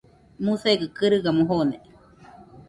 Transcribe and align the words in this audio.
Musegɨ 0.43 0.87
kɨrigamo 0.97 1.41
jone. 1.49 1.75